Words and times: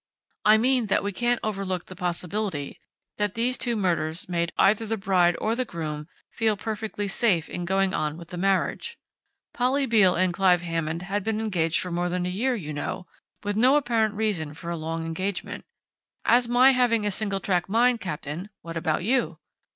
I 0.45 0.57
mean 0.57 0.87
that 0.87 1.03
we 1.03 1.11
can't 1.11 1.39
overlook 1.43 1.85
the 1.85 1.95
possibility 1.95 2.79
that 3.17 3.35
these 3.35 3.55
two 3.55 3.75
murders 3.75 4.27
made 4.27 4.51
either 4.57 4.87
the 4.87 4.97
bride 4.97 5.35
or 5.39 5.55
the 5.55 5.63
groom 5.63 6.07
feel 6.31 6.57
perfectly 6.57 7.07
safe 7.07 7.47
in 7.47 7.65
going 7.65 7.93
on 7.93 8.17
with 8.17 8.29
the 8.29 8.37
marriage. 8.37 8.97
Polly 9.53 9.85
Beale 9.85 10.15
and 10.15 10.33
Clive 10.33 10.63
Hammond 10.63 11.03
had 11.03 11.23
been 11.23 11.39
engaged 11.39 11.79
for 11.79 11.91
more 11.91 12.09
than 12.09 12.25
a 12.25 12.29
year, 12.29 12.55
you 12.55 12.73
know, 12.73 13.05
with 13.43 13.55
no 13.55 13.75
apparent 13.77 14.15
reason 14.15 14.55
for 14.55 14.71
a 14.71 14.75
long 14.75 15.05
engagement.... 15.05 15.65
As 16.25 16.47
for 16.47 16.51
my 16.53 16.71
having 16.71 17.05
a 17.05 17.11
single 17.11 17.39
track 17.39 17.69
mind, 17.69 18.01
Captain, 18.01 18.49
what 18.63 18.75
about 18.75 19.03
you? 19.03 19.37